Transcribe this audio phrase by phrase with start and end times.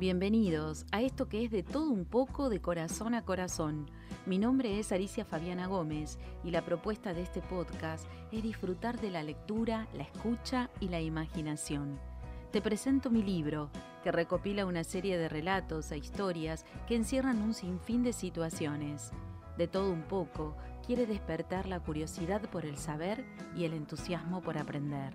[0.00, 3.84] Bienvenidos a esto que es de todo un poco de corazón a corazón.
[4.24, 9.10] Mi nombre es Alicia Fabiana Gómez y la propuesta de este podcast es disfrutar de
[9.10, 12.00] la lectura, la escucha y la imaginación.
[12.50, 13.68] Te presento mi libro,
[14.02, 19.10] que recopila una serie de relatos e historias que encierran un sinfín de situaciones.
[19.58, 20.56] De todo un poco,
[20.86, 23.22] quiere despertar la curiosidad por el saber
[23.54, 25.12] y el entusiasmo por aprender.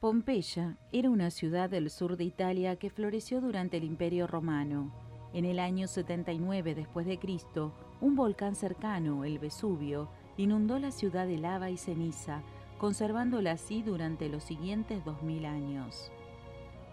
[0.00, 4.90] Pompeya era una ciudad del sur de Italia que floreció durante el Imperio Romano.
[5.34, 11.26] En el año 79 después de Cristo, un volcán cercano, el Vesubio, inundó la ciudad
[11.26, 12.40] de lava y ceniza,
[12.78, 16.10] conservándola así durante los siguientes 2000 años.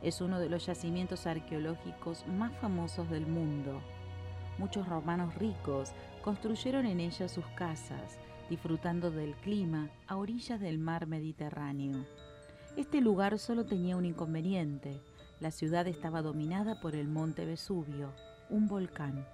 [0.02, 3.80] Es uno de los yacimientos arqueológicos más famosos del mundo.
[4.58, 5.94] Muchos romanos ricos
[6.26, 12.05] construyeron en ella sus casas, disfrutando del clima a orillas del mar Mediterráneo.
[12.78, 15.02] Este lugar solo tenía un inconveniente.
[15.40, 18.14] La ciudad estaba dominada por el monte Vesubio,
[18.52, 19.26] un volcán.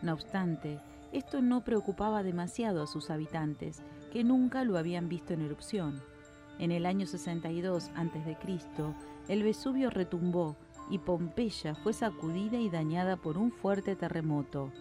[0.00, 0.80] No obstante,
[1.12, 6.00] esto no preocupaba demasiado a sus habitantes, que nunca lo habían visto en erupción.
[6.58, 8.36] En el año 62 a.C.,
[9.28, 10.56] el Vesubio retumbó
[10.90, 14.72] y Pompeya fue sacudida y dañada por un fuerte terremoto.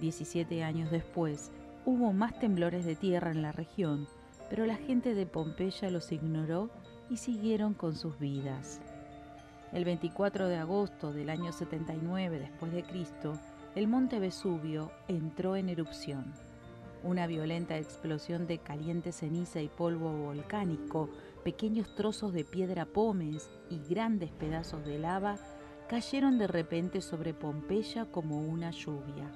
[0.00, 1.50] Diecisiete años después,
[1.84, 4.06] hubo más temblores de tierra en la región,
[4.48, 6.70] pero la gente de Pompeya los ignoró
[7.10, 8.80] y siguieron con sus vidas.
[9.72, 13.38] El 24 de agosto del año 79 después de Cristo,
[13.74, 16.32] el monte Vesubio entró en erupción.
[17.02, 21.08] Una violenta explosión de caliente ceniza y polvo volcánico,
[21.44, 25.36] pequeños trozos de piedra pómez y grandes pedazos de lava
[25.88, 29.30] cayeron de repente sobre Pompeya como una lluvia.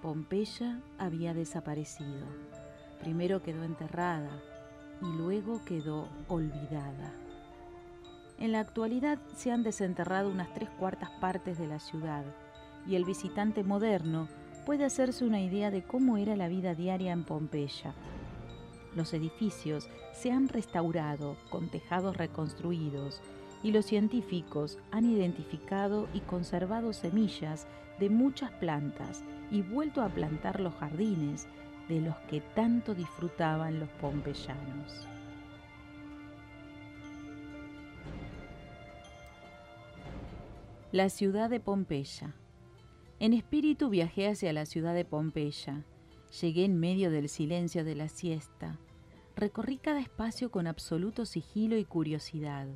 [0.00, 2.26] Pompeya había desaparecido.
[3.00, 4.42] Primero quedó enterrada,
[5.02, 7.12] y luego quedó olvidada.
[8.38, 12.24] En la actualidad se han desenterrado unas tres cuartas partes de la ciudad
[12.86, 14.28] y el visitante moderno
[14.66, 17.94] puede hacerse una idea de cómo era la vida diaria en Pompeya.
[18.94, 23.20] Los edificios se han restaurado con tejados reconstruidos
[23.62, 27.66] y los científicos han identificado y conservado semillas
[27.98, 31.46] de muchas plantas y vuelto a plantar los jardines
[31.88, 35.08] de los que tanto disfrutaban los pompeyanos.
[40.92, 42.34] La ciudad de Pompeya.
[43.18, 45.84] En espíritu viajé hacia la ciudad de Pompeya.
[46.40, 48.78] Llegué en medio del silencio de la siesta.
[49.36, 52.68] Recorrí cada espacio con absoluto sigilo y curiosidad.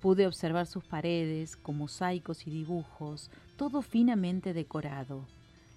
[0.00, 5.26] Pude observar sus paredes, con mosaicos y dibujos, todo finamente decorado.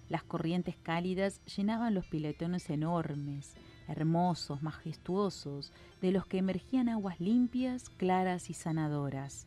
[0.08, 3.54] Las corrientes cálidas llenaban los piletones enormes,
[3.88, 9.46] hermosos, majestuosos, de los que emergían aguas limpias, claras y sanadoras.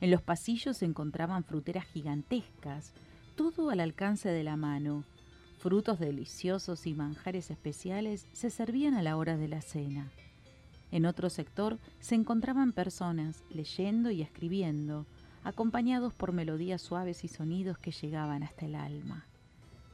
[0.00, 2.92] En los pasillos se encontraban fruteras gigantescas,
[3.36, 5.04] todo al alcance de la mano.
[5.58, 10.10] Frutos deliciosos y manjares especiales se servían a la hora de la cena.
[10.90, 15.06] En otro sector se encontraban personas leyendo y escribiendo,
[15.44, 19.26] acompañados por melodías suaves y sonidos que llegaban hasta el alma.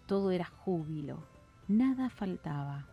[0.07, 1.19] Todo era júbilo,
[1.67, 2.87] nada faltaba.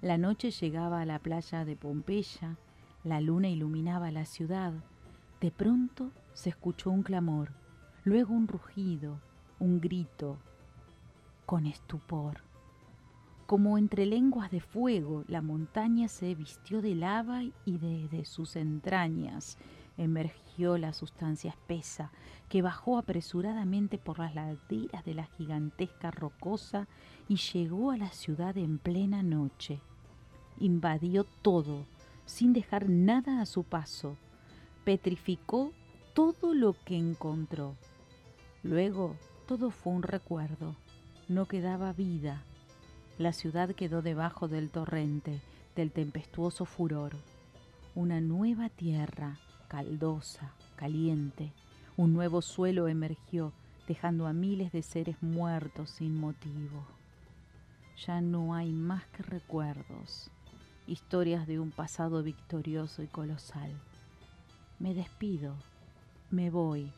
[0.00, 2.56] La noche llegaba a la playa de Pompeya,
[3.02, 4.72] la luna iluminaba la ciudad.
[5.40, 7.50] De pronto se escuchó un clamor,
[8.04, 9.18] luego un rugido,
[9.58, 10.38] un grito,
[11.46, 12.42] con estupor.
[13.46, 19.58] Como entre lenguas de fuego, la montaña se vistió de lava y de sus entrañas
[19.98, 22.10] emergió la sustancia espesa
[22.48, 26.86] que bajó apresuradamente por las laderas de la gigantesca rocosa
[27.28, 29.80] y llegó a la ciudad en plena noche.
[30.58, 31.84] Invadió todo,
[32.24, 34.16] sin dejar nada a su paso.
[34.84, 35.72] Petrificó
[36.14, 37.74] todo lo que encontró.
[38.62, 39.14] Luego
[39.46, 40.74] todo fue un recuerdo.
[41.28, 42.42] No quedaba vida.
[43.18, 45.40] La ciudad quedó debajo del torrente,
[45.76, 47.12] del tempestuoso furor.
[47.94, 51.52] Una nueva tierra caldosa, caliente,
[51.96, 53.52] un nuevo suelo emergió,
[53.86, 56.86] dejando a miles de seres muertos sin motivo.
[58.06, 60.30] Ya no hay más que recuerdos,
[60.86, 63.72] historias de un pasado victorioso y colosal.
[64.78, 65.54] Me despido,
[66.30, 66.92] me voy,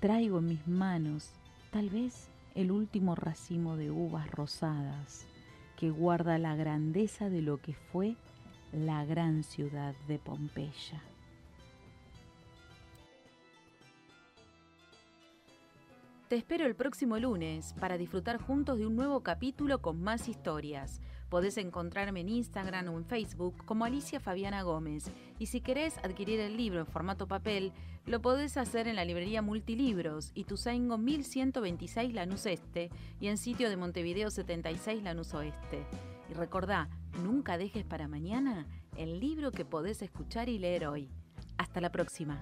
[0.00, 1.32] traigo en mis manos
[1.70, 5.26] tal vez el último racimo de uvas rosadas
[5.76, 8.16] que guarda la grandeza de lo que fue
[8.72, 11.02] la gran ciudad de Pompeya.
[16.28, 21.00] Te espero el próximo lunes para disfrutar juntos de un nuevo capítulo con más historias.
[21.30, 25.10] Podés encontrarme en Instagram o en Facebook como Alicia Fabiana Gómez.
[25.38, 27.72] Y si querés adquirir el libro en formato papel,
[28.04, 32.90] lo podés hacer en la librería Multilibros, Ituzaingo 1126 Lanús Este
[33.20, 35.86] y en sitio de Montevideo 76 Lanús Oeste.
[36.30, 36.90] Y recordá,
[37.22, 38.66] nunca dejes para mañana
[38.98, 41.08] el libro que podés escuchar y leer hoy.
[41.56, 42.38] Hasta la próxima.